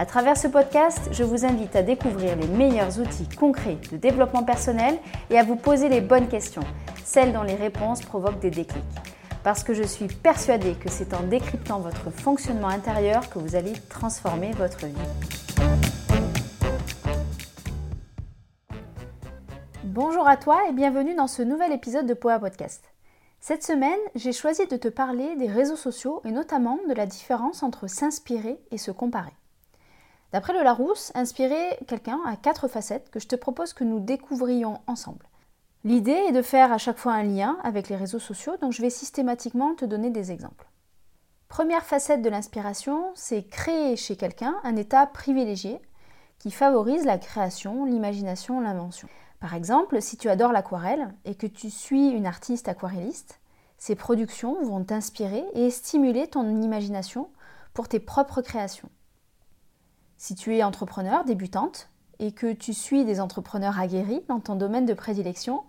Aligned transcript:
À 0.00 0.06
travers 0.06 0.36
ce 0.36 0.46
podcast, 0.46 1.08
je 1.10 1.24
vous 1.24 1.44
invite 1.44 1.74
à 1.74 1.82
découvrir 1.82 2.36
les 2.36 2.46
meilleurs 2.46 3.00
outils 3.00 3.28
concrets 3.36 3.78
de 3.90 3.96
développement 3.96 4.44
personnel 4.44 4.96
et 5.28 5.36
à 5.36 5.42
vous 5.42 5.56
poser 5.56 5.88
les 5.88 6.00
bonnes 6.00 6.28
questions, 6.28 6.62
celles 7.04 7.32
dont 7.32 7.42
les 7.42 7.56
réponses 7.56 8.02
provoquent 8.02 8.38
des 8.38 8.52
déclics. 8.52 8.84
Parce 9.42 9.64
que 9.64 9.74
je 9.74 9.82
suis 9.82 10.06
persuadée 10.06 10.74
que 10.74 10.88
c'est 10.88 11.14
en 11.14 11.24
décryptant 11.24 11.80
votre 11.80 12.12
fonctionnement 12.12 12.68
intérieur 12.68 13.28
que 13.28 13.40
vous 13.40 13.56
allez 13.56 13.72
transformer 13.88 14.52
votre 14.52 14.86
vie. 14.86 14.94
Bonjour 19.82 20.28
à 20.28 20.36
toi 20.36 20.60
et 20.68 20.72
bienvenue 20.72 21.16
dans 21.16 21.26
ce 21.26 21.42
nouvel 21.42 21.72
épisode 21.72 22.06
de 22.06 22.14
Power 22.14 22.38
Podcast. 22.38 22.84
Cette 23.40 23.64
semaine, 23.64 23.98
j'ai 24.14 24.32
choisi 24.32 24.64
de 24.68 24.76
te 24.76 24.86
parler 24.86 25.34
des 25.34 25.48
réseaux 25.48 25.74
sociaux 25.74 26.22
et 26.24 26.30
notamment 26.30 26.78
de 26.88 26.94
la 26.94 27.06
différence 27.06 27.64
entre 27.64 27.88
s'inspirer 27.88 28.60
et 28.70 28.78
se 28.78 28.92
comparer. 28.92 29.32
D'après 30.32 30.52
le 30.52 30.62
Larousse, 30.62 31.10
inspirer 31.14 31.78
quelqu'un 31.86 32.20
a 32.26 32.36
quatre 32.36 32.68
facettes 32.68 33.10
que 33.10 33.20
je 33.20 33.28
te 33.28 33.36
propose 33.36 33.72
que 33.72 33.84
nous 33.84 34.00
découvrions 34.00 34.80
ensemble. 34.86 35.26
L'idée 35.84 36.26
est 36.28 36.32
de 36.32 36.42
faire 36.42 36.72
à 36.72 36.78
chaque 36.78 36.98
fois 36.98 37.14
un 37.14 37.22
lien 37.22 37.56
avec 37.62 37.88
les 37.88 37.96
réseaux 37.96 38.18
sociaux, 38.18 38.56
donc 38.60 38.72
je 38.72 38.82
vais 38.82 38.90
systématiquement 38.90 39.74
te 39.74 39.84
donner 39.84 40.10
des 40.10 40.32
exemples. 40.32 40.68
Première 41.48 41.84
facette 41.84 42.20
de 42.20 42.28
l'inspiration, 42.28 43.10
c'est 43.14 43.44
créer 43.44 43.96
chez 43.96 44.16
quelqu'un 44.16 44.56
un 44.64 44.76
état 44.76 45.06
privilégié 45.06 45.80
qui 46.38 46.50
favorise 46.50 47.06
la 47.06 47.16
création, 47.16 47.86
l'imagination, 47.86 48.60
l'invention. 48.60 49.08
Par 49.40 49.54
exemple, 49.54 50.02
si 50.02 50.16
tu 50.16 50.28
adores 50.28 50.52
l'aquarelle 50.52 51.14
et 51.24 51.34
que 51.34 51.46
tu 51.46 51.70
suis 51.70 52.10
une 52.10 52.26
artiste 52.26 52.68
aquarelliste, 52.68 53.40
ses 53.78 53.94
productions 53.94 54.62
vont 54.62 54.84
t'inspirer 54.84 55.44
et 55.54 55.70
stimuler 55.70 56.26
ton 56.26 56.60
imagination 56.60 57.30
pour 57.72 57.88
tes 57.88 58.00
propres 58.00 58.42
créations. 58.42 58.90
Si 60.18 60.34
tu 60.34 60.56
es 60.56 60.64
entrepreneur, 60.64 61.24
débutante, 61.24 61.88
et 62.18 62.32
que 62.32 62.52
tu 62.52 62.74
suis 62.74 63.04
des 63.04 63.20
entrepreneurs 63.20 63.78
aguerris 63.78 64.24
dans 64.28 64.40
ton 64.40 64.56
domaine 64.56 64.84
de 64.84 64.94
prédilection, 64.94 65.62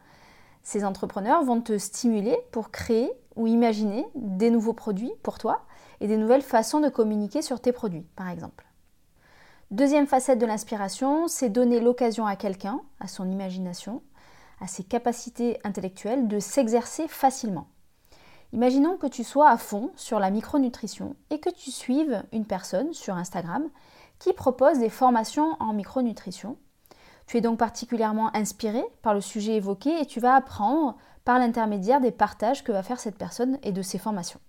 ces 0.63 0.83
entrepreneurs 0.83 1.43
vont 1.43 1.61
te 1.61 1.77
stimuler 1.77 2.35
pour 2.51 2.71
créer 2.71 3.11
ou 3.35 3.45
imaginer 3.45 4.05
des 4.15 4.49
nouveaux 4.49 4.73
produits 4.73 5.11
pour 5.21 5.37
toi 5.37 5.65
et 6.01 6.07
des 6.07 6.17
nouvelles 6.17 6.41
façons 6.41 6.79
de 6.79 6.89
communiquer 6.89 7.43
sur 7.43 7.61
tes 7.61 7.71
produits, 7.71 8.07
par 8.15 8.27
exemple. 8.27 8.65
Deuxième 9.69 10.07
facette 10.07 10.39
de 10.39 10.47
l'inspiration, 10.47 11.27
c'est 11.27 11.49
donner 11.49 11.79
l'occasion 11.79 12.25
à 12.25 12.35
quelqu'un, 12.35 12.81
à 12.99 13.07
son 13.07 13.29
imagination, 13.29 14.01
à 14.59 14.65
ses 14.65 14.83
capacités 14.83 15.59
intellectuelles 15.63 16.27
de 16.27 16.39
s'exercer 16.39 17.07
facilement. 17.07 17.67
Imaginons 18.51 18.97
que 18.97 19.05
tu 19.05 19.23
sois 19.23 19.49
à 19.51 19.57
fond 19.57 19.91
sur 19.95 20.19
la 20.19 20.31
micronutrition 20.31 21.15
et 21.29 21.39
que 21.39 21.51
tu 21.51 21.69
suives 21.69 22.23
une 22.31 22.45
personne 22.45 22.93
sur 22.93 23.13
Instagram 23.13 23.69
qui 24.19 24.33
propose 24.33 24.79
des 24.79 24.89
formations 24.89 25.55
en 25.59 25.73
micronutrition. 25.73 26.57
Tu 27.25 27.37
es 27.37 27.41
donc 27.41 27.57
particulièrement 27.57 28.35
inspiré 28.35 28.83
par 29.01 29.13
le 29.13 29.21
sujet 29.21 29.55
évoqué 29.55 30.01
et 30.01 30.05
tu 30.05 30.19
vas 30.19 30.35
apprendre 30.35 30.97
par 31.25 31.39
l'intermédiaire 31.39 32.01
des 32.01 32.11
partages 32.11 32.63
que 32.63 32.71
va 32.71 32.83
faire 32.83 32.99
cette 32.99 33.17
personne 33.17 33.57
et 33.63 33.71
de 33.71 33.81
ses 33.81 33.97
formations. 33.97 34.39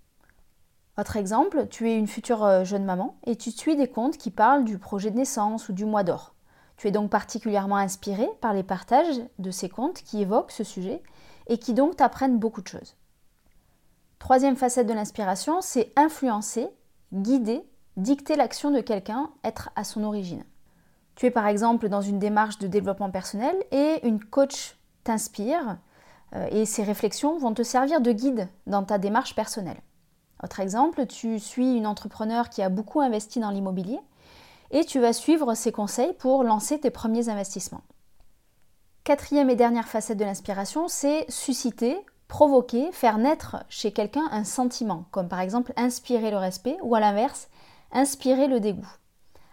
Autre 0.97 1.15
exemple, 1.15 1.67
tu 1.69 1.89
es 1.89 1.97
une 1.97 2.07
future 2.07 2.43
euh, 2.43 2.63
jeune 2.63 2.83
maman 2.83 3.17
et 3.25 3.35
tu 3.35 3.51
suis 3.51 3.75
des 3.75 3.87
comptes 3.87 4.17
qui 4.17 4.29
parlent 4.29 4.65
du 4.65 4.77
projet 4.77 5.09
de 5.09 5.17
naissance 5.17 5.69
ou 5.69 5.73
du 5.73 5.85
mois 5.85 6.03
d'or. 6.03 6.35
Tu 6.75 6.87
es 6.87 6.91
donc 6.91 7.09
particulièrement 7.09 7.77
inspiré 7.77 8.27
par 8.41 8.53
les 8.53 8.63
partages 8.63 9.21
de 9.39 9.51
ces 9.51 9.69
comptes 9.69 10.01
qui 10.01 10.21
évoquent 10.21 10.51
ce 10.51 10.63
sujet 10.63 11.01
et 11.47 11.57
qui 11.57 11.73
donc 11.73 11.95
t'apprennent 11.95 12.39
beaucoup 12.39 12.61
de 12.61 12.67
choses. 12.67 12.95
Troisième 14.19 14.55
facette 14.55 14.87
de 14.87 14.93
l'inspiration, 14.93 15.61
c'est 15.61 15.91
influencer, 15.95 16.67
guider 17.13 17.63
dicter 17.97 18.35
l'action 18.35 18.71
de 18.71 18.81
quelqu'un, 18.81 19.29
être 19.43 19.69
à 19.75 19.83
son 19.83 20.03
origine. 20.03 20.43
Tu 21.15 21.25
es 21.25 21.31
par 21.31 21.47
exemple 21.47 21.89
dans 21.89 22.01
une 22.01 22.19
démarche 22.19 22.57
de 22.59 22.67
développement 22.67 23.11
personnel 23.11 23.55
et 23.71 23.99
une 24.07 24.23
coach 24.23 24.77
t'inspire 25.03 25.77
euh, 26.35 26.47
et 26.51 26.65
ses 26.65 26.83
réflexions 26.83 27.37
vont 27.37 27.53
te 27.53 27.63
servir 27.63 28.01
de 28.01 28.11
guide 28.11 28.47
dans 28.67 28.83
ta 28.83 28.97
démarche 28.97 29.35
personnelle. 29.35 29.81
Autre 30.43 30.59
exemple, 30.59 31.05
tu 31.05 31.39
suis 31.39 31.75
une 31.75 31.85
entrepreneur 31.85 32.49
qui 32.49 32.61
a 32.61 32.69
beaucoup 32.69 33.01
investi 33.01 33.39
dans 33.39 33.51
l'immobilier 33.51 33.99
et 34.71 34.85
tu 34.85 34.99
vas 34.99 35.13
suivre 35.13 35.53
ses 35.53 35.71
conseils 35.71 36.13
pour 36.13 36.43
lancer 36.43 36.79
tes 36.79 36.89
premiers 36.89 37.29
investissements. 37.29 37.83
Quatrième 39.03 39.49
et 39.49 39.55
dernière 39.55 39.87
facette 39.87 40.17
de 40.17 40.25
l'inspiration, 40.25 40.87
c'est 40.87 41.25
susciter, 41.29 41.97
provoquer, 42.27 42.91
faire 42.91 43.17
naître 43.17 43.57
chez 43.67 43.91
quelqu'un 43.91 44.27
un 44.31 44.43
sentiment, 44.43 45.05
comme 45.11 45.27
par 45.27 45.41
exemple 45.41 45.73
inspirer 45.75 46.31
le 46.31 46.37
respect 46.37 46.77
ou 46.81 46.95
à 46.95 46.99
l'inverse, 46.99 47.49
inspirer 47.93 48.47
le 48.47 48.59
dégoût. 48.59 48.89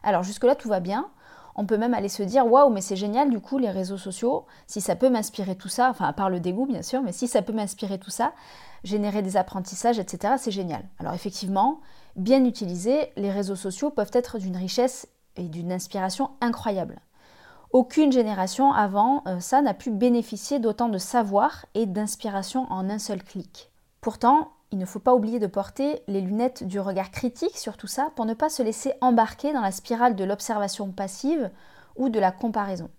Alors 0.03 0.22
jusque-là, 0.22 0.54
tout 0.54 0.69
va 0.69 0.81
bien. 0.81 1.10
On 1.56 1.66
peut 1.66 1.76
même 1.76 1.94
aller 1.94 2.09
se 2.09 2.22
dire 2.22 2.47
waouh, 2.47 2.71
mais 2.71 2.81
c'est 2.81 2.94
génial 2.94 3.31
du 3.31 3.41
coup 3.41 3.59
les 3.59 3.71
réseaux 3.71 3.97
sociaux, 3.97 4.47
si 4.69 4.81
ça 4.81 4.94
peut 4.94 5.10
m'inspirer 5.10 5.56
tout 5.56 5.69
ça, 5.69 5.91
enfin 5.91 6.04
à 6.04 6.12
part 6.12 6.31
le 6.31 6.38
dégoût 6.38 6.66
bien 6.66 6.82
sûr, 6.82 7.03
mais 7.03 7.10
si 7.10 7.26
ça 7.26 7.43
peut 7.43 7.53
m'inspirer 7.53 7.99
tout 7.99 8.10
ça, 8.10 8.32
générer 8.84 9.22
des 9.22 9.37
apprentissages, 9.37 9.99
etc., 9.99 10.34
c'est 10.38 10.53
génial. 10.53 10.84
Alors 11.00 11.15
effectivement, 11.15 11.81
bien 12.15 12.44
utilisés, 12.44 13.12
les 13.16 13.32
réseaux 13.32 13.56
sociaux 13.56 13.91
peuvent 13.91 14.12
être 14.12 14.38
d'une 14.38 14.56
richesse 14.56 15.09
et 15.34 15.49
d'une 15.49 15.72
inspiration 15.72 16.31
incroyable. 16.41 17.00
Aucune 17.72 18.12
génération 18.12 18.72
avant 18.72 19.22
euh, 19.26 19.41
ça 19.41 19.60
n'a 19.60 19.75
pu 19.75 19.91
bénéficier 19.91 20.60
d'autant 20.60 20.88
de 20.88 20.99
savoir 20.99 21.66
et 21.75 21.87
d'inspiration 21.87 22.70
en 22.70 22.88
un 22.88 22.99
seul 22.99 23.22
clic. 23.22 23.70
Pourtant, 24.00 24.53
il 24.71 24.79
ne 24.79 24.84
faut 24.84 24.99
pas 24.99 25.15
oublier 25.15 25.39
de 25.39 25.47
porter 25.47 26.03
les 26.09 26.21
lunettes 26.21 26.65
du 26.65 26.79
regard 26.79 27.11
critique 27.11 27.56
sur 27.56 27.77
tout 27.77 27.87
ça 27.87 28.11
pour 28.17 28.27
ne 28.27 28.34
pas 28.34 28.51
se 28.51 28.62
laisser 28.62 28.93
embarquer 29.01 29.53
dans 29.53 29.62
la 29.62 29.71
spirale 29.71 30.15
de 30.15 30.25
l'observation 30.25 30.91
passive 30.91 31.51
ou 31.97 32.11
de 32.11 32.19
la 32.21 32.33
comparaison. 32.33 32.91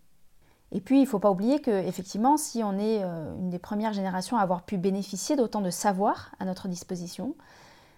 Et 0.71 0.81
puis, 0.81 0.97
il 0.97 1.03
ne 1.03 1.07
faut 1.07 1.19
pas 1.19 1.31
oublier 1.31 1.61
que, 1.61 1.71
effectivement, 1.71 2.37
si 2.37 2.63
on 2.63 2.77
est 2.77 3.03
euh, 3.03 3.35
une 3.37 3.49
des 3.49 3.59
premières 3.59 3.93
générations 3.93 4.37
à 4.37 4.41
avoir 4.41 4.63
pu 4.63 4.77
bénéficier 4.77 5.35
d'autant 5.35 5.61
de 5.61 5.71
savoir 5.71 6.31
à 6.39 6.45
notre 6.45 6.67
disposition, 6.67 7.35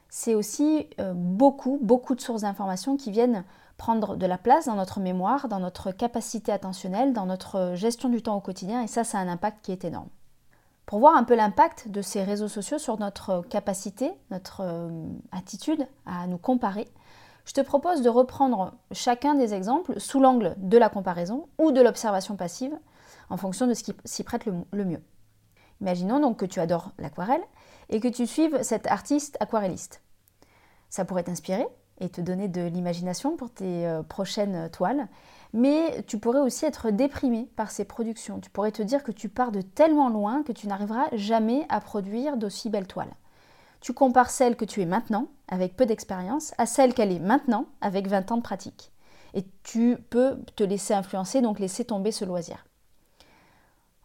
c'est 0.10 0.36
aussi 0.36 0.88
euh, 1.00 1.14
beaucoup, 1.14 1.80
beaucoup 1.82 2.16
de 2.16 2.22
sources 2.22 2.42
d'informations 2.42 2.98
qui 2.98 3.12
viennent 3.12 3.44
prendre 3.78 4.16
de 4.16 4.26
la 4.26 4.38
place 4.38 4.66
dans 4.66 4.76
notre 4.76 5.00
mémoire, 5.00 5.48
dans 5.48 5.60
notre 5.60 5.92
capacité 5.92 6.52
attentionnelle, 6.52 7.14
dans 7.14 7.26
notre 7.26 7.74
gestion 7.76 8.10
du 8.10 8.22
temps 8.22 8.38
au 8.38 8.42
quotidien, 8.42 8.84
et 8.84 8.88
ça, 8.88 9.04
ça 9.04 9.18
a 9.18 9.22
un 9.22 9.28
impact 9.28 9.58
qui 9.64 9.72
est 9.72 9.84
énorme. 9.84 10.10
Pour 10.92 11.00
voir 11.00 11.16
un 11.16 11.24
peu 11.24 11.36
l'impact 11.36 11.88
de 11.88 12.02
ces 12.02 12.22
réseaux 12.22 12.50
sociaux 12.50 12.78
sur 12.78 13.00
notre 13.00 13.44
capacité, 13.44 14.12
notre 14.30 14.60
euh, 14.60 14.90
attitude 15.32 15.88
à 16.06 16.28
nous 16.28 16.38
comparer, 16.38 16.86
je 17.46 17.54
te 17.54 17.62
propose 17.62 18.02
de 18.02 18.10
reprendre 18.10 18.74
chacun 18.92 19.36
des 19.36 19.54
exemples 19.54 20.02
sous 20.02 20.20
l'angle 20.20 20.54
de 20.58 20.78
la 20.78 20.90
comparaison 20.90 21.48
ou 21.60 21.72
de 21.72 21.80
l'observation 21.80 22.36
passive 22.36 22.78
en 23.30 23.38
fonction 23.38 23.68
de 23.68 23.74
ce 23.74 23.84
qui 23.84 23.94
s'y 24.04 24.26
prête 24.26 24.46
le, 24.46 24.84
mieux. 24.84 25.02
Imaginons 25.80 26.20
donc 26.20 26.36
que 26.36 26.46
tu 26.46 26.60
adores 26.60 26.92
l'aquarelle 26.98 27.44
et 27.88 28.02
que 28.02 28.10
tu 28.10 28.28
suives 28.28 28.62
cet 28.62 28.86
artiste 28.86 29.38
aquarelliste. 29.40 30.02
Ça 30.90 31.06
pourrait 31.06 31.24
t'inspirer 31.24 31.68
et 32.00 32.10
te 32.10 32.22
donner 32.22 32.48
de 32.48 32.62
l'imagination 32.62 33.36
pour 33.36 33.52
tes 33.52 33.86
euh, 33.86 34.04
prochaines 34.04 34.70
toiles, 34.72 35.08
mais 35.54 36.04
tu 36.08 36.18
pourrais 36.18 36.40
aussi 36.40 36.66
être 36.66 36.92
déprimé 36.92 37.50
par 37.56 37.72
ces 37.72 37.86
productions. 37.86 38.40
Tu 38.40 38.50
pourrais 38.50 38.72
te 38.72 38.82
dire 38.82 39.04
que 39.04 39.12
tu 39.12 39.30
pars 39.30 39.52
de 39.52 39.62
tellement 39.62 40.10
loin 40.10 40.44
que 40.44 40.52
tu 40.52 40.68
n'arriveras 40.68 41.08
jamais 41.14 41.66
à 41.70 41.82
produire 41.82 42.38
d'aussi 42.38 42.70
belles 42.70 42.88
toiles. 42.88 43.14
Tu 43.82 43.94
compares 43.94 44.30
celle 44.30 44.56
que 44.56 44.66
tu 44.66 44.82
es 44.82 44.86
maintenant, 44.86 45.28
avec 45.48 45.76
peu 45.76 45.86
d'expérience, 45.86 46.54
à 46.58 46.66
celle 46.66 46.94
qu'elle 46.94 47.12
est 47.12 47.20
maintenant, 47.20 47.66
avec 47.82 48.08
20 48.08 48.32
ans 48.32 48.38
de 48.38 48.44
pratique. 48.44 48.92
Et 49.34 49.46
tu 49.64 49.98
peux 50.10 50.38
te 50.56 50.64
laisser 50.64 50.94
influencer, 50.94 51.42
donc 51.42 51.60
laisser 51.60 51.84
tomber 51.84 52.12
ce 52.12 52.24
loisir. 52.24 52.66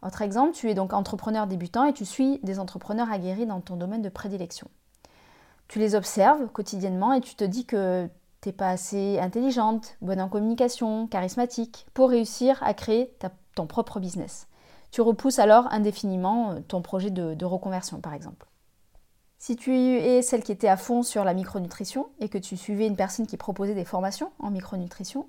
Autre 0.03 0.21
exemple, 0.21 0.53
tu 0.53 0.69
es 0.69 0.73
donc 0.73 0.93
entrepreneur 0.93 1.47
débutant 1.47 1.85
et 1.85 1.93
tu 1.93 2.05
suis 2.05 2.39
des 2.43 2.59
entrepreneurs 2.59 3.11
aguerris 3.11 3.45
dans 3.45 3.61
ton 3.61 3.75
domaine 3.75 4.01
de 4.01 4.09
prédilection. 4.09 4.67
Tu 5.67 5.79
les 5.79 5.95
observes 5.95 6.47
quotidiennement 6.47 7.13
et 7.13 7.21
tu 7.21 7.35
te 7.35 7.43
dis 7.43 7.65
que 7.65 8.09
t'es 8.41 8.51
pas 8.51 8.69
assez 8.69 9.19
intelligente, 9.19 9.97
bonne 10.01 10.21
en 10.21 10.29
communication, 10.29 11.07
charismatique, 11.07 11.87
pour 11.93 12.09
réussir 12.09 12.61
à 12.63 12.73
créer 12.73 13.13
ton 13.55 13.67
propre 13.67 13.99
business. 13.99 14.47
Tu 14.91 15.01
repousses 15.01 15.39
alors 15.39 15.67
indéfiniment 15.71 16.51
euh, 16.51 16.59
ton 16.67 16.81
projet 16.81 17.09
de, 17.09 17.45
reconversion, 17.45 17.99
par 17.99 18.13
exemple. 18.13 18.47
Si 19.37 19.55
tu 19.55 19.75
es 19.75 20.21
celle 20.21 20.43
qui 20.43 20.51
était 20.51 20.67
à 20.67 20.77
fond 20.77 21.03
sur 21.03 21.23
la 21.23 21.33
micronutrition 21.33 22.07
et 22.19 22.29
que 22.29 22.37
tu 22.37 22.57
suivais 22.57 22.87
une 22.87 22.95
personne 22.95 23.27
qui 23.27 23.37
proposait 23.37 23.75
des 23.75 23.85
formations 23.85 24.31
en 24.39 24.49
micronutrition, 24.49 25.27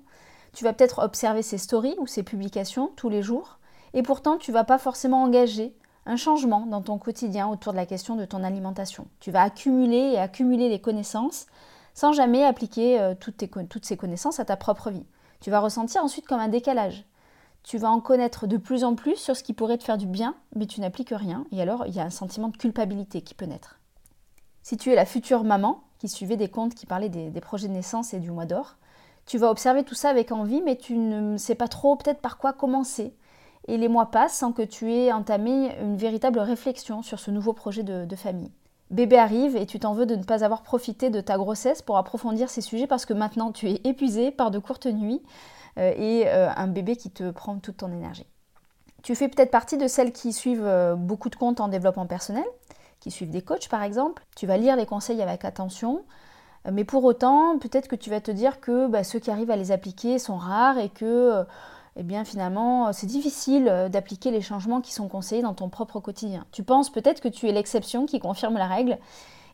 tu 0.53 0.63
vas 0.63 0.73
peut-être 0.73 0.99
observer 0.99 1.43
ses 1.43 1.59
stories 1.59 1.95
ou 1.99 2.07
ses 2.07 2.23
publications 2.23 2.91
tous 2.95 3.09
les 3.09 3.21
jours 3.21 3.59
Et 3.93 4.01
pourtant, 4.01 4.37
tu 4.37 4.51
vas 4.51 4.63
pas 4.63 4.79
forcément 4.79 5.21
engager 5.21 5.75
un 6.09 6.15
changement 6.15 6.65
dans 6.65 6.81
ton 6.81 6.97
quotidien 6.97 7.47
autour 7.47 7.71
de 7.71 7.77
la 7.77 7.85
question 7.85 8.15
de 8.15 8.25
ton 8.25 8.43
alimentation. 8.43 9.07
Tu 9.19 9.29
vas 9.29 9.43
accumuler 9.43 10.13
et 10.13 10.17
accumuler 10.17 10.67
les 10.67 10.81
connaissances 10.81 11.45
sans 11.93 12.13
jamais 12.13 12.43
appliquer 12.43 12.99
euh, 12.99 13.13
toutes, 13.13 13.85
ces 13.85 13.97
connaissances 13.97 14.39
à 14.39 14.45
ta 14.45 14.57
propre 14.57 14.89
vie. 14.89 15.05
Tu 15.39 15.51
vas 15.51 15.59
ressentir 15.59 16.03
ensuite 16.03 16.25
comme 16.25 16.39
un 16.39 16.47
décalage. 16.47 17.05
Tu 17.61 17.77
vas 17.77 17.91
en 17.91 17.99
connaître 17.99 18.47
de 18.47 18.57
plus 18.57 18.83
en 18.83 18.95
plus 18.95 19.17
sur 19.17 19.35
ce 19.35 19.43
qui 19.43 19.53
pourrait 19.53 19.77
te 19.77 19.83
faire 19.83 19.99
du 19.99 20.07
bien, 20.07 20.35
mais 20.55 20.65
tu 20.65 20.81
n'appliques 20.81 21.13
rien, 21.13 21.45
et 21.51 21.61
alors 21.61 21.85
il 21.85 21.93
y 21.93 21.99
a 21.99 22.05
un 22.05 22.09
sentiment 22.09 22.47
de 22.47 22.57
culpabilité 22.57 23.21
qui 23.21 23.35
peut 23.35 23.45
naître. 23.45 23.79
Si 24.63 24.77
tu 24.77 24.91
es 24.91 24.95
la 24.95 25.05
future 25.05 25.43
maman, 25.43 25.83
qui 25.99 26.07
suivait 26.07 26.37
des 26.37 26.49
comptes 26.49 26.73
qui 26.73 26.87
parlaient 26.87 27.09
des, 27.09 27.29
des 27.29 27.41
projets 27.41 27.67
de 27.67 27.73
naissance 27.73 28.13
et 28.13 28.19
du 28.19 28.31
mois 28.31 28.45
d'or, 28.45 28.77
tu 29.25 29.37
vas 29.37 29.51
observer 29.51 29.83
tout 29.83 29.93
ça 29.93 30.09
avec 30.09 30.31
envie, 30.31 30.61
mais 30.61 30.77
tu 30.77 30.97
ne 30.97 31.37
sais 31.37 31.55
pas 31.55 31.67
trop 31.67 31.97
peut-être 31.97 32.21
par 32.21 32.39
quoi 32.39 32.53
commencer. 32.53 33.13
Et 33.67 33.77
les 33.77 33.87
mois 33.87 34.11
passent 34.11 34.37
sans 34.37 34.51
que 34.51 34.61
tu 34.61 34.91
aies 34.91 35.11
entamé 35.11 35.75
une 35.81 35.97
véritable 35.97 36.39
réflexion 36.39 37.01
sur 37.01 37.19
ce 37.19 37.31
nouveau 37.31 37.53
projet 37.53 37.83
de, 37.83 38.15
famille. 38.15 38.51
Bébé 38.89 39.17
arrive 39.17 39.55
et 39.55 39.67
tu 39.67 39.79
t'en 39.79 39.93
veux 39.93 40.07
de 40.07 40.15
ne 40.15 40.23
pas 40.23 40.43
avoir 40.43 40.63
profité 40.63 41.11
de 41.11 41.21
ta 41.21 41.37
grossesse 41.37 41.83
pour 41.83 41.97
approfondir 41.97 42.49
ces 42.49 42.61
sujets 42.61 42.87
parce 42.87 43.05
que 43.05 43.13
maintenant 43.13 43.51
tu 43.51 43.69
es 43.69 43.81
épuisé 43.83 44.31
par 44.31 44.49
de 44.49 44.57
courtes 44.57 44.87
nuits 44.87 45.21
euh, 45.77 45.93
et 45.95 46.23
euh, 46.27 46.49
un 46.55 46.65
bébé 46.65 46.95
qui 46.95 47.11
te 47.11 47.29
prend 47.29 47.59
toute 47.59 47.77
ton 47.77 47.91
énergie. 47.91 48.25
Tu 49.03 49.13
fais 49.13 49.27
peut-être 49.27 49.51
partie 49.51 49.77
de 49.77 49.87
celles 49.87 50.11
qui 50.11 50.33
suivent 50.33 50.65
euh, 50.65 50.95
beaucoup 50.95 51.29
de 51.29 51.35
comptes 51.35 51.59
en 51.59 51.67
développement 51.67 52.07
personnel, 52.07 52.45
qui 52.99 53.11
suivent 53.11 53.29
des 53.29 53.43
coachs 53.43 53.69
par 53.69 53.83
exemple. 53.83 54.25
Tu 54.35 54.47
vas 54.47 54.57
lire 54.57 54.75
les 54.75 54.87
conseils 54.87 55.21
avec 55.21 55.45
attention, 55.45 56.03
mais 56.71 56.83
pour 56.83 57.03
autant, 57.03 57.59
peut-être 57.59 57.87
que 57.87 57.95
tu 57.95 58.09
vas 58.09 58.21
te 58.21 58.31
dire 58.31 58.59
que 58.59 58.87
bah, 58.87 59.03
ceux 59.03 59.19
qui 59.19 59.29
arrivent 59.29 59.51
à 59.51 59.55
les 59.55 59.71
appliquer 59.71 60.17
sont 60.17 60.35
rares 60.35 60.79
et 60.79 60.89
que 60.89 61.45
eh 61.99 62.03
bien 62.03 62.23
finalement, 62.23 62.93
c'est 62.93 63.07
difficile 63.07 63.67
euh, 63.67 63.89
d'appliquer 63.89 64.31
les 64.31 64.39
changements 64.39 64.79
qui 64.79 64.93
sont 64.93 65.09
conseillés 65.09 65.41
dans 65.41 65.53
ton 65.53 65.67
propre 65.67 65.99
quotidien. 65.99 66.45
Tu 66.53 66.63
penses 66.63 66.89
peut-être 66.89 67.19
que 67.19 67.27
tu 67.27 67.49
es 67.49 67.51
l'exception 67.51 68.05
qui 68.05 68.19
confirme 68.19 68.57
la 68.57 68.67
règle 68.67 68.97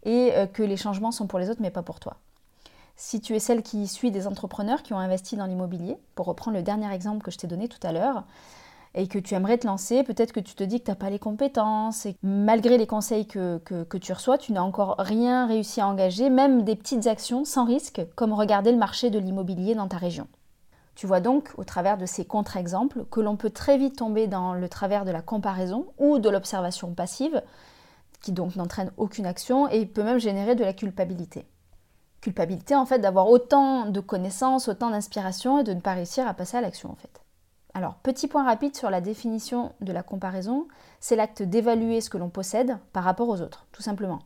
et 0.03 0.31
euh, 0.35 0.45
que 0.45 0.61
les 0.61 0.77
changements 0.77 1.11
sont 1.11 1.25
pour 1.25 1.39
les 1.39 1.49
autres 1.49 1.61
mais 1.63 1.71
pas 1.71 1.81
pour 1.81 1.99
toi. 1.99 2.17
Si 2.97 3.19
tu 3.19 3.35
es 3.35 3.39
celle 3.39 3.63
qui 3.63 3.87
suit 3.87 4.11
des 4.11 4.27
entrepreneurs 4.27 4.83
qui 4.83 4.93
ont 4.93 4.99
investi 4.99 5.35
dans 5.35 5.47
l'immobilier, 5.47 5.97
pour 6.13 6.27
reprendre 6.27 6.55
le 6.55 6.61
dernier 6.61 6.93
exemple 6.93 7.23
que 7.23 7.31
je 7.31 7.39
t'ai 7.39 7.47
donné 7.47 7.67
tout 7.67 7.79
à 7.81 7.91
l'heure, 7.91 8.25
et 8.93 9.07
que 9.07 9.17
tu 9.17 9.33
aimerais 9.33 9.57
te 9.57 9.65
lancer, 9.65 10.03
peut-être 10.03 10.31
que 10.31 10.39
tu 10.39 10.53
te 10.53 10.63
dis 10.63 10.79
que 10.79 10.85
tu 10.85 10.91
n'as 10.91 10.95
pas 10.95 11.09
les 11.09 11.19
compétences, 11.19 12.05
et 12.05 12.15
malgré 12.21 12.77
les 12.77 12.87
conseils 12.87 13.25
que, 13.25 13.57
que 13.57 13.97
tu 13.97 14.13
reçois, 14.13 14.37
tu 14.37 14.53
n'as 14.53 14.61
encore 14.61 14.95
rien 14.99 15.47
réussi 15.47 15.81
à 15.81 15.87
engager, 15.87 16.29
même 16.29 16.63
des 16.63 16.75
petites 16.75 17.07
actions 17.07 17.43
sans 17.43 17.65
risque, 17.65 18.01
comme 18.15 18.31
regarder 18.31 18.71
le 18.71 18.77
marché 18.77 19.09
de 19.09 19.19
l'immobilier 19.19 19.73
dans 19.73 19.87
ta 19.87 19.97
région. 19.97 20.27
Tu 20.95 21.07
vois 21.07 21.19
donc, 21.19 21.51
au 21.57 21.65
travers 21.65 21.97
de 21.97 22.05
ces 22.05 22.23
contre-exemples, 22.23 23.03
que 23.11 23.19
l'on 23.19 23.35
peut 23.35 23.49
très 23.49 23.77
vite 23.77 23.97
tomber 23.97 24.27
dans 24.27 24.53
le 24.53 24.69
travers 24.69 25.03
de 25.03 25.11
la 25.11 25.21
comparaison 25.21 25.87
ou 25.97 26.19
de 26.19 26.29
l'observation 26.29 26.93
passive, 26.93 27.43
qui 28.21 28.31
donc 28.31 28.55
n'entraîne 28.55 28.91
aucune 28.95 29.25
action 29.25 29.67
et 29.67 29.85
peut 29.85 30.03
même 30.03 30.19
générer 30.19 30.55
de 30.55 30.63
la 30.63 30.73
culpabilité. 30.73 31.45
Culpabilité 32.21 32.75
en 32.75 32.85
fait 32.85 32.99
d'avoir 32.99 33.29
autant 33.29 33.87
de 33.87 33.99
connaissances, 33.99 34.69
autant 34.69 34.89
d'inspiration 34.89 35.59
et 35.59 35.63
de 35.63 35.73
ne 35.73 35.81
pas 35.81 35.93
réussir 35.93 36.27
à 36.27 36.33
passer 36.33 36.57
à 36.57 36.61
l'action 36.61 36.91
en 36.91 36.95
fait. 36.95 37.21
Alors, 37.73 37.95
petit 37.95 38.29
point 38.29 38.45
rapide 38.45 38.77
sur 38.77 38.89
la 38.89 39.01
définition 39.01 39.73
de 39.81 39.91
la 39.91 40.01
comparaison, 40.01 40.65
c'est 41.01 41.17
l'acte 41.17 41.43
d'évaluer 41.43 41.99
ce 41.99 42.09
que 42.09 42.17
l'on 42.17 42.29
possède 42.29 42.77
par 42.93 43.03
rapport 43.03 43.27
aux 43.27 43.41
autres, 43.41 43.67
tout 43.73 43.81
simplement. 43.81 44.19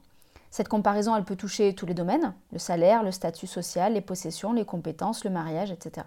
Cette 0.52 0.70
comparaison, 0.70 1.16
elle 1.16 1.26
peut 1.26 1.36
toucher 1.36 1.74
tous 1.74 1.88
les 1.88 1.96
domaines, 1.96 2.36
le 2.54 2.60
salaire, 2.60 3.02
le 3.02 3.12
statut 3.12 3.48
social, 3.48 3.94
les 3.94 4.02
possessions, 4.02 4.54
les 4.54 4.66
compétences, 4.66 5.24
le 5.24 5.32
mariage, 5.32 5.72
etc 5.72 6.06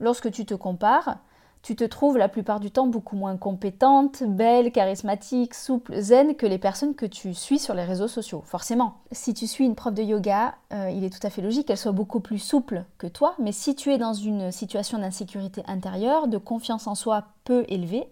lorsque 0.00 0.30
tu 0.30 0.44
te 0.44 0.54
compares, 0.54 1.18
tu 1.66 1.74
te 1.74 1.82
trouves 1.82 2.16
la 2.16 2.28
plupart 2.28 2.60
du 2.60 2.70
temps 2.70 2.86
beaucoup 2.86 3.16
moins 3.16 3.36
compétente, 3.36 4.22
belle, 4.22 4.70
charismatique, 4.70 5.52
souple, 5.52 6.00
zen 6.00 6.36
que 6.36 6.46
les 6.46 6.58
personnes 6.58 6.94
que 6.94 7.06
tu 7.06 7.34
suis 7.34 7.58
sur 7.58 7.74
les 7.74 7.82
réseaux 7.82 8.06
sociaux, 8.06 8.44
forcément. 8.46 8.98
Si 9.10 9.34
tu 9.34 9.48
suis 9.48 9.64
une 9.64 9.74
prof 9.74 9.92
de 9.92 10.02
yoga, 10.04 10.54
euh, 10.72 10.90
il 10.90 11.02
est 11.02 11.10
tout 11.10 11.26
à 11.26 11.30
fait 11.30 11.42
logique 11.42 11.66
qu'elle 11.66 11.76
soit 11.76 11.90
beaucoup 11.90 12.20
plus 12.20 12.38
souple 12.38 12.84
que 12.98 13.08
toi, 13.08 13.34
mais 13.40 13.50
si 13.50 13.74
tu 13.74 13.92
es 13.92 13.98
dans 13.98 14.12
une 14.12 14.52
situation 14.52 14.98
d'insécurité 14.98 15.64
intérieure, 15.66 16.28
de 16.28 16.38
confiance 16.38 16.86
en 16.86 16.94
soi 16.94 17.24
peu 17.42 17.64
élevée, 17.68 18.08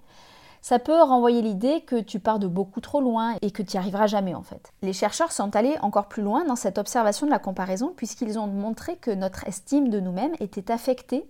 ça 0.60 0.80
peut 0.80 1.00
renvoyer 1.02 1.40
l'idée 1.40 1.82
que 1.82 2.00
tu 2.00 2.18
pars 2.18 2.40
de 2.40 2.48
beaucoup 2.48 2.80
trop 2.80 3.00
loin 3.00 3.36
et 3.40 3.52
que 3.52 3.62
tu 3.62 3.76
n'y 3.76 3.78
arriveras 3.78 4.08
jamais 4.08 4.34
en 4.34 4.42
fait. 4.42 4.72
Les 4.82 4.94
chercheurs 4.94 5.30
sont 5.30 5.54
allés 5.54 5.76
encore 5.80 6.08
plus 6.08 6.22
loin 6.22 6.44
dans 6.44 6.56
cette 6.56 6.78
observation 6.78 7.26
de 7.26 7.30
la 7.30 7.38
comparaison 7.38 7.92
puisqu'ils 7.94 8.38
ont 8.38 8.48
montré 8.48 8.96
que 8.96 9.12
notre 9.12 9.46
estime 9.46 9.90
de 9.90 10.00
nous-mêmes 10.00 10.34
était 10.40 10.72
affectée 10.72 11.28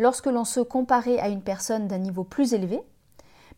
lorsque 0.00 0.26
l'on 0.26 0.44
se 0.44 0.60
comparait 0.60 1.20
à 1.20 1.28
une 1.28 1.42
personne 1.42 1.86
d'un 1.86 1.98
niveau 1.98 2.24
plus 2.24 2.54
élevé, 2.54 2.82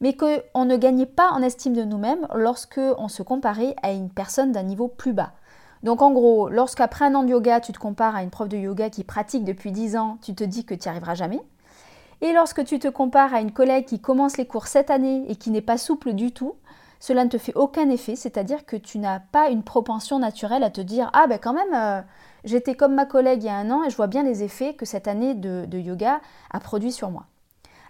mais 0.00 0.17
qu'on 0.17 0.65
ne 0.65 0.77
gagnait 0.77 1.06
pas 1.06 1.31
en 1.31 1.41
estime 1.41 1.75
de 1.75 1.85
nous-mêmes 1.85 2.27
lorsque 2.35 2.81
on 2.99 3.09
se 3.09 3.23
comparait 3.23 3.77
à 3.83 3.93
une 3.93 4.11
personne 4.11 4.50
d'un 4.50 4.65
niveau 4.65 4.89
plus 4.89 5.12
bas. 5.12 5.33
Donc 5.85 6.03
en 6.03 6.11
gros, 6.11 6.49
lorsqu'après 6.49 7.05
un 7.05 7.15
an 7.15 7.23
de 7.23 7.31
yoga, 7.31 7.61
tu 7.61 7.73
te 7.73 7.79
compares 7.79 8.17
à 8.17 8.25
une 8.25 8.31
prof 8.31 8.49
de 8.49 8.56
yoga 8.56 8.91
qui 8.91 9.05
pratique 9.05 9.44
depuis 9.44 9.71
10 9.71 9.97
ans, 9.97 10.19
tu 10.21 10.35
te 10.35 10.43
dis 10.43 10.65
que 10.65 10.75
tu 10.75 10.89
n'y 10.89 10.91
arriveras 10.91 11.15
jamais. 11.15 11.41
Et 12.21 12.33
lorsque 12.33 12.65
tu 12.65 12.81
te 12.81 12.88
compares 12.88 13.35
à 13.35 13.41
une 13.41 13.53
collègue 13.53 13.85
qui 13.85 14.00
commence 14.00 14.37
les 14.37 14.47
cours 14.47 14.67
cette 14.67 14.91
année 14.91 15.25
et 15.29 15.37
qui 15.37 15.50
n'est 15.50 15.61
pas 15.61 15.79
souple 15.79 16.12
du 16.12 16.33
tout, 16.33 16.56
cela 16.99 17.25
ne 17.25 17.31
te 17.31 17.38
fait 17.38 17.55
aucun 17.55 17.88
effet, 17.91 18.17
c'est-à-dire 18.17 18.65
que 18.65 18.77
tu 18.77 18.99
n'as 18.99 19.21
pas 19.21 19.49
une 19.49 19.62
propension 19.62 20.19
naturelle 20.19 20.62
à 20.62 20.71
te 20.71 20.81
dire 20.81 21.11
Ah 21.15 21.27
ben 21.29 21.38
quand 21.38 21.53
même, 21.53 21.75
euh, 21.75 22.00
j'étais 22.44 22.75
comme 22.75 22.94
ma 22.94 23.06
collègue 23.06 23.43
il 23.43 23.47
y 23.47 23.50
a 23.50 23.56
un 23.56 23.71
an 23.71 23.85
et 23.85 23.91
je 23.91 23.97
vois 23.97 24.06
bien 24.06 24.23
les 24.23 24.43
effets 24.43 24.75
que 24.75 24.87
cette 24.87 25.09
année 25.09 25.35
de, 25.35 25.79
yoga 25.79 26.21
a 26.50 26.61
produit 26.61 26.93
sur 26.93 27.11
moi. 27.11 27.27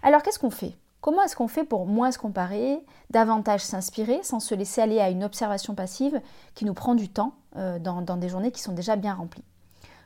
Alors 0.01 0.21
qu'est-ce 0.23 0.39
qu'on 0.39 0.49
fait? 0.49 0.75
Comment 1.01 1.23
est-ce 1.23 1.35
qu'on 1.35 1.47
fait 1.47 1.65
pour 1.65 1.85
moins 1.85 2.11
se 2.11 2.17
comparer, 2.17 2.79
davantage 3.09 3.61
s'inspirer, 3.61 4.21
sans 4.23 4.39
se 4.39 4.55
laisser 4.55 4.81
aller 4.81 4.99
à 4.99 5.09
une 5.09 5.23
observation 5.23 5.75
passive 5.75 6.21
qui 6.55 6.63
nous 6.65 6.73
prend 6.73 6.95
du 6.95 7.09
temps 7.09 7.33
euh, 7.57 7.77
dans, 7.77 8.01
dans 8.01 8.15
des 8.15 8.29
journées 8.29 8.51
qui 8.51 8.61
sont 8.61 8.71
déjà 8.71 8.95
bien 8.95 9.13
remplies? 9.13 9.43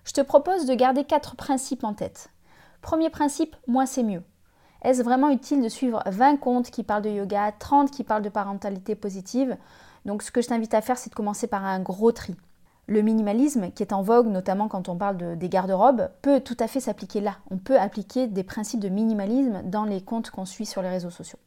Je 0.06 0.14
te 0.14 0.22
propose 0.22 0.66
de 0.66 0.74
garder 0.74 1.04
quatre 1.04 1.36
principes 1.36 1.84
en 1.84 1.94
tête. 1.94 2.30
Premier 2.82 3.10
principe, 3.10 3.56
moins 3.68 3.86
c'est 3.86 4.04
mieux. 4.04 4.24
Est-ce 4.82 5.04
vraiment 5.04 5.30
utile 5.30 5.62
de 5.62 5.70
suivre 5.70 6.02
20 6.06 6.38
comptes 6.38 6.72
qui 6.72 6.84
parlent 6.84 7.02
de 7.02 7.10
yoga, 7.10 7.52
30 7.52 7.92
qui 7.92 8.04
parlent 8.04 8.22
de 8.24 8.30
parentalité 8.30 8.96
positive? 8.96 9.58
Donc 10.06 10.24
ce 10.24 10.32
que 10.32 10.42
je 10.42 10.48
t'invite 10.48 10.74
à 10.74 10.82
faire, 10.82 10.98
c'est 10.98 11.10
de 11.10 11.16
commencer 11.16 11.48
par 11.48 11.66
un 11.66 11.80
gros 11.80 12.12
tri. 12.12 12.36
Le 12.89 13.01
minimalisme, 13.01 13.72
qui 13.72 13.84
est 13.84 13.92
en 13.92 14.01
vogue 14.01 14.28
notamment 14.28 14.69
quand 14.69 14.88
on 14.88 14.95
parle 14.95 15.38
des 15.38 15.50
garde-robes, 15.50 16.10
peut 16.22 16.39
tout 16.39 16.56
à 16.60 16.68
fait 16.68 16.80
s'appliquer 16.80 17.19
là. 17.19 17.36
On 17.51 17.57
peut 17.57 17.78
appliquer 17.78 18.28
des 18.28 18.44
principes 18.44 18.80
de 18.80 18.88
minimalisme 18.88 19.62
dans 19.66 19.83
les 19.83 20.02
comptes 20.02 20.30
qu'on 20.30 20.45
suit 20.45 20.66
sur 20.66 20.81
les 20.81 20.88
réseaux 20.88 21.09
sociaux. 21.09 21.40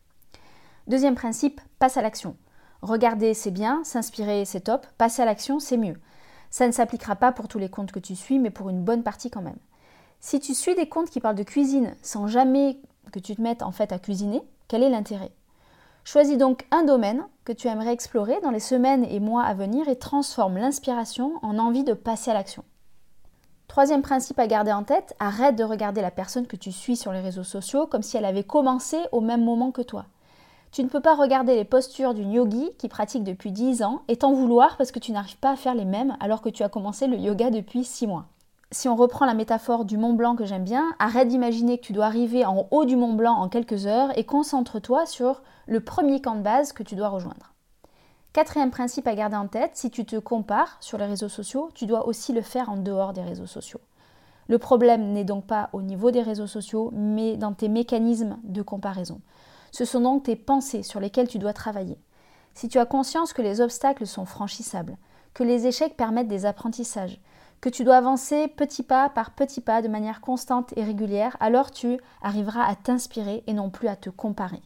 Deuxième 0.86 1.14
principe, 1.14 1.62
passe 1.78 1.96
à 1.96 2.02
l'action. 2.02 2.36
Regarder, 2.82 3.32
c'est 3.32 3.50
bien, 3.50 3.82
s'inspirer, 3.84 4.44
c'est 4.44 4.60
top, 4.60 4.86
passer 4.98 5.22
à 5.22 5.24
l'action, 5.24 5.60
c'est 5.60 5.78
mieux. 5.78 5.96
Ça 6.50 6.66
ne 6.66 6.72
s'appliquera 6.72 7.16
pas 7.16 7.32
pour 7.32 7.48
tous 7.48 7.58
les 7.58 7.70
comptes 7.70 7.92
que 7.92 7.98
tu 7.98 8.16
suis, 8.16 8.38
mais 8.38 8.50
pour 8.50 8.68
une 8.68 8.82
bonne 8.82 9.02
partie 9.02 9.30
quand 9.30 9.42
même. 9.42 9.58
Si 10.20 10.40
tu 10.40 10.52
suis 10.52 10.74
des 10.74 10.90
comptes 10.90 11.08
qui 11.08 11.20
parlent 11.20 11.36
de 11.36 11.42
cuisine 11.42 11.94
sans 12.02 12.26
jamais 12.26 12.78
que 13.12 13.18
tu 13.18 13.34
te 13.34 13.40
mettes 13.40 13.62
en 13.62 13.72
fait 13.72 13.92
à 13.92 13.98
cuisiner, 13.98 14.42
quel 14.68 14.82
est 14.82 14.90
l'intérêt? 14.90 15.32
Choisis 16.04 16.38
donc 16.38 16.66
un 16.70 16.82
domaine 16.82 17.24
que 17.44 17.52
tu 17.52 17.68
aimerais 17.68 17.92
explorer 17.92 18.40
dans 18.42 18.50
les 18.50 18.60
semaines 18.60 19.04
et 19.04 19.20
mois 19.20 19.42
à 19.42 19.54
venir 19.54 19.88
et 19.88 19.96
transforme 19.96 20.56
l'inspiration 20.56 21.34
en 21.42 21.58
envie 21.58 21.84
de 21.84 21.92
passer 21.92 22.30
à 22.30 22.34
l'action. 22.34 22.64
Troisième 23.68 24.02
principe 24.02 24.38
à 24.38 24.46
garder 24.46 24.72
en 24.72 24.82
tête, 24.82 25.14
arrête 25.20 25.56
de 25.56 25.62
regarder 25.62 26.00
la 26.00 26.10
personne 26.10 26.46
que 26.46 26.56
tu 26.56 26.72
suis 26.72 26.96
sur 26.96 27.12
les 27.12 27.20
réseaux 27.20 27.44
sociaux 27.44 27.86
comme 27.86 28.02
si 28.02 28.16
elle 28.16 28.24
avait 28.24 28.42
commencé 28.42 28.96
au 29.12 29.20
même 29.20 29.44
moment 29.44 29.70
que 29.70 29.82
toi. 29.82 30.06
Tu 30.72 30.82
ne 30.82 30.88
peux 30.88 31.00
pas 31.00 31.14
regarder 31.14 31.54
les 31.54 31.64
postures 31.64 32.14
d'une 32.14 32.32
yogi 32.32 32.70
qui 32.78 32.88
pratique 32.88 33.24
depuis 33.24 33.52
10 33.52 33.82
ans 33.82 34.02
et 34.08 34.16
t'en 34.16 34.32
vouloir 34.32 34.76
parce 34.76 34.92
que 34.92 34.98
tu 34.98 35.12
n'arrives 35.12 35.38
pas 35.38 35.52
à 35.52 35.56
faire 35.56 35.74
les 35.74 35.84
mêmes 35.84 36.16
alors 36.20 36.42
que 36.42 36.48
tu 36.48 36.62
as 36.62 36.68
commencé 36.68 37.06
le 37.06 37.18
yoga 37.18 37.50
depuis 37.50 37.84
6 37.84 38.06
mois 38.06 38.26
si 38.72 38.88
on 38.88 38.94
reprend 38.94 39.26
la 39.26 39.34
métaphore 39.34 39.84
du 39.84 39.96
Mont 39.96 40.12
Blanc 40.12 40.36
que 40.36 40.44
j'aime 40.44 40.64
bien, 40.64 40.92
arrête 40.98 41.28
d'imaginer 41.28 41.78
que 41.78 41.84
tu 41.84 41.92
dois 41.92 42.06
arriver 42.06 42.44
en 42.44 42.68
haut 42.70 42.84
du 42.84 42.94
Mont 42.94 43.14
Blanc 43.14 43.34
en 43.34 43.48
quelques 43.48 43.86
heures 43.86 44.16
et 44.16 44.24
concentre-toi 44.24 45.06
sur 45.06 45.42
le 45.66 45.80
premier 45.80 46.20
camp 46.20 46.36
de 46.36 46.42
base 46.42 46.72
que 46.72 46.84
tu 46.84 46.94
dois 46.94 47.08
rejoindre. 47.08 47.52
Quatrième 48.32 48.70
principe 48.70 49.08
à 49.08 49.14
garder 49.16 49.36
en 49.36 49.48
tête, 49.48 49.72
si 49.74 49.90
tu 49.90 50.04
te 50.04 50.16
compares 50.16 50.76
sur 50.80 50.98
les 50.98 51.06
réseaux 51.06 51.28
sociaux, 51.28 51.70
tu 51.74 51.86
dois 51.86 52.06
aussi 52.06 52.32
le 52.32 52.42
faire 52.42 52.70
en 52.70 52.76
dehors 52.76 53.12
des 53.12 53.22
réseaux 53.22 53.46
sociaux. 53.46 53.80
Le 54.46 54.58
problème 54.58 55.12
n'est 55.12 55.24
donc 55.24 55.46
pas 55.46 55.68
au 55.72 55.82
niveau 55.82 56.12
des 56.12 56.22
réseaux 56.22 56.46
sociaux, 56.46 56.90
mais 56.92 57.36
dans 57.36 57.52
tes 57.52 57.68
mécanismes 57.68 58.38
de 58.44 58.62
comparaison. 58.62 59.20
Ce 59.72 59.84
sont 59.84 60.00
donc 60.00 60.24
tes 60.24 60.36
pensées 60.36 60.84
sur 60.84 61.00
lesquelles 61.00 61.28
tu 61.28 61.40
dois 61.40 61.52
travailler. 61.52 61.98
Si 62.54 62.68
tu 62.68 62.78
as 62.78 62.86
conscience 62.86 63.32
que 63.32 63.42
les 63.42 63.60
obstacles 63.60 64.06
sont 64.06 64.26
franchissables, 64.26 64.96
que 65.34 65.42
les 65.42 65.66
échecs 65.66 65.96
permettent 65.96 66.28
des 66.28 66.46
apprentissages, 66.46 67.20
que 67.60 67.68
tu 67.68 67.84
dois 67.84 67.96
avancer 67.96 68.48
petit 68.48 68.82
pas 68.82 69.08
par 69.10 69.32
petit 69.32 69.60
pas 69.60 69.82
de 69.82 69.88
manière 69.88 70.20
constante 70.20 70.72
et 70.76 70.84
régulière, 70.84 71.36
alors 71.40 71.70
tu 71.70 72.00
arriveras 72.22 72.64
à 72.64 72.74
t'inspirer 72.74 73.44
et 73.46 73.52
non 73.52 73.70
plus 73.70 73.88
à 73.88 73.96
te 73.96 74.10
comparer. 74.10 74.62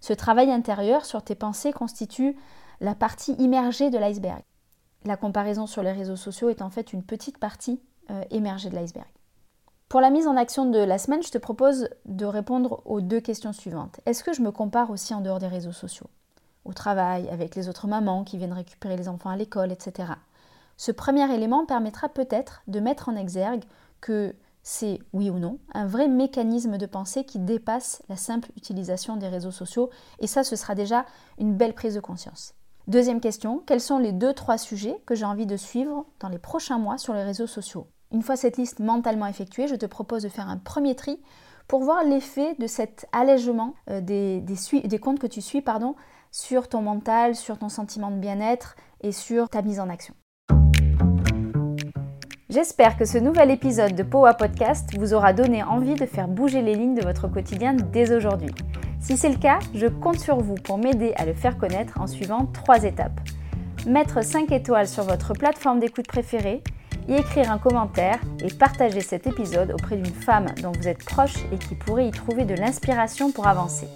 Ce 0.00 0.12
travail 0.12 0.50
intérieur 0.50 1.04
sur 1.04 1.22
tes 1.22 1.36
pensées 1.36 1.72
constitue 1.72 2.36
la 2.80 2.94
partie 2.94 3.34
immergée 3.34 3.90
de 3.90 3.98
l'iceberg. 3.98 4.42
La 5.04 5.16
comparaison 5.16 5.66
sur 5.66 5.82
les 5.82 5.92
réseaux 5.92 6.16
sociaux 6.16 6.48
est 6.48 6.62
en 6.62 6.70
fait 6.70 6.92
une 6.92 7.04
petite 7.04 7.38
partie 7.38 7.80
euh, 8.10 8.22
émergée 8.30 8.70
de 8.70 8.74
l'iceberg. 8.74 9.06
Pour 9.88 10.00
la 10.00 10.10
mise 10.10 10.26
en 10.26 10.36
action 10.36 10.66
de 10.66 10.78
la 10.78 10.98
semaine, 10.98 11.22
je 11.22 11.30
te 11.30 11.38
propose 11.38 11.88
de 12.06 12.24
répondre 12.24 12.82
aux 12.86 13.00
deux 13.00 13.20
questions 13.20 13.52
suivantes. 13.52 14.00
Est-ce 14.06 14.24
que 14.24 14.32
je 14.32 14.42
me 14.42 14.50
compare 14.50 14.90
aussi 14.90 15.14
en 15.14 15.20
dehors 15.20 15.38
des 15.38 15.48
réseaux 15.48 15.72
sociaux? 15.72 16.08
Au 16.64 16.72
travail, 16.72 17.28
avec 17.28 17.54
les 17.54 17.68
autres 17.68 17.86
mamans 17.86 18.24
qui 18.24 18.38
viennent 18.38 18.52
récupérer 18.52 18.96
les 18.96 19.08
enfants 19.08 19.30
à 19.30 19.36
l'école, 19.36 19.70
etc. 19.70 20.14
Ce 20.76 20.92
premier 20.92 21.32
élément 21.32 21.66
permettra 21.66 22.08
peut-être 22.08 22.62
de 22.66 22.80
mettre 22.80 23.08
en 23.08 23.16
exergue 23.16 23.64
que 24.00 24.34
c'est, 24.62 25.00
oui 25.12 25.30
ou 25.30 25.38
non, 25.38 25.58
un 25.74 25.86
vrai 25.86 26.08
mécanisme 26.08 26.78
de 26.78 26.86
pensée 26.86 27.24
qui 27.24 27.38
dépasse 27.38 28.02
la 28.08 28.16
simple 28.16 28.50
utilisation 28.56 29.16
des 29.16 29.28
réseaux 29.28 29.50
sociaux, 29.50 29.90
et 30.20 30.26
ça, 30.26 30.44
ce 30.44 30.56
sera 30.56 30.74
déjà 30.74 31.04
une 31.38 31.56
belle 31.56 31.74
prise 31.74 31.94
de 31.94 32.00
conscience. 32.00 32.54
Deuxième 32.88 33.20
question, 33.20 33.62
quels 33.64 33.80
sont 33.80 33.98
les 33.98 34.12
deux, 34.12 34.32
trois 34.32 34.58
sujets 34.58 35.00
que 35.06 35.14
j'ai 35.14 35.24
envie 35.24 35.46
de 35.46 35.56
suivre 35.56 36.06
dans 36.20 36.28
les 36.28 36.38
prochains 36.38 36.78
mois 36.78 36.98
sur 36.98 37.14
les 37.14 37.22
réseaux 37.22 37.46
sociaux? 37.46 37.86
Une 38.12 38.22
fois 38.22 38.36
cette 38.36 38.56
liste 38.56 38.80
mentalement 38.80 39.26
effectuée, 39.26 39.68
je 39.68 39.76
te 39.76 39.86
propose 39.86 40.22
de 40.22 40.28
faire 40.28 40.48
un 40.48 40.58
premier 40.58 40.94
tri 40.94 41.20
pour 41.68 41.82
voir 41.82 42.04
l'effet 42.04 42.54
de 42.58 42.66
cet 42.66 43.06
allègement 43.12 43.74
euh, 43.88 44.00
des, 44.00 44.40
des, 44.40 44.98
comptes 44.98 45.20
que 45.20 45.26
tu 45.26 45.40
suis 45.40 45.62
pardon, 45.62 45.94
sur 46.30 46.68
ton 46.68 46.82
mental, 46.82 47.34
sur 47.36 47.58
ton 47.58 47.68
sentiment 47.68 48.10
de 48.10 48.18
bien-être 48.18 48.74
et 49.00 49.12
sur 49.12 49.48
ta 49.48 49.62
mise 49.62 49.80
en 49.80 49.88
action. 49.88 50.14
J'espère 52.52 52.98
que 52.98 53.06
ce 53.06 53.16
nouvel 53.16 53.50
épisode 53.50 53.94
de 53.94 54.02
Powa 54.02 54.34
Podcast 54.34 54.90
vous 54.98 55.14
aura 55.14 55.32
donné 55.32 55.62
envie 55.62 55.94
de 55.94 56.04
faire 56.04 56.28
bouger 56.28 56.60
les 56.60 56.74
lignes 56.74 56.94
de 56.94 57.02
votre 57.02 57.26
quotidien 57.26 57.72
dès 57.72 58.14
aujourd'hui. 58.14 58.50
Si 59.00 59.16
c'est 59.16 59.30
le 59.30 59.38
cas, 59.38 59.58
je 59.74 59.86
compte 59.86 60.20
sur 60.20 60.36
vous 60.36 60.56
pour 60.56 60.76
m'aider 60.76 61.14
à 61.16 61.24
le 61.24 61.32
faire 61.32 61.56
connaître 61.56 61.98
en 61.98 62.06
suivant 62.06 62.44
trois 62.44 62.84
étapes. 62.84 63.18
Mettre 63.86 64.22
5 64.22 64.52
étoiles 64.52 64.86
sur 64.86 65.04
votre 65.04 65.32
plateforme 65.32 65.80
d'écoute 65.80 66.06
préférée, 66.06 66.62
y 67.08 67.14
écrire 67.14 67.50
un 67.50 67.56
commentaire 67.56 68.20
et 68.44 68.52
partager 68.52 69.00
cet 69.00 69.26
épisode 69.26 69.72
auprès 69.72 69.96
d'une 69.96 70.04
femme 70.04 70.48
dont 70.62 70.72
vous 70.72 70.88
êtes 70.88 71.06
proche 71.06 71.46
et 71.54 71.56
qui 71.56 71.74
pourrait 71.74 72.08
y 72.08 72.10
trouver 72.10 72.44
de 72.44 72.54
l'inspiration 72.54 73.32
pour 73.32 73.46
avancer. 73.46 73.88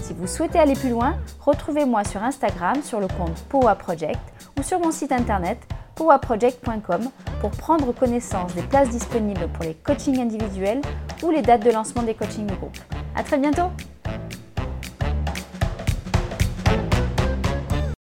Si 0.00 0.14
vous 0.14 0.26
souhaitez 0.26 0.58
aller 0.58 0.72
plus 0.72 0.88
loin, 0.88 1.16
retrouvez-moi 1.40 2.04
sur 2.04 2.22
Instagram 2.22 2.82
sur 2.82 2.98
le 2.98 3.08
compte 3.08 3.44
Powa 3.50 3.74
Project 3.74 4.20
ou 4.58 4.62
sur 4.62 4.80
mon 4.80 4.90
site 4.90 5.12
internet 5.12 5.58
powaproject.com 6.00 7.10
pour 7.42 7.50
prendre 7.50 7.92
connaissance 7.92 8.54
des 8.54 8.62
places 8.62 8.88
disponibles 8.88 9.48
pour 9.52 9.64
les 9.64 9.74
coachings 9.74 10.18
individuels 10.18 10.80
ou 11.22 11.30
les 11.30 11.42
dates 11.42 11.62
de 11.62 11.70
lancement 11.70 12.02
des 12.02 12.14
coachings 12.14 12.46
de 12.46 12.54
groupe. 12.54 12.78
À 13.14 13.22
très 13.22 13.36
bientôt! 13.36 13.70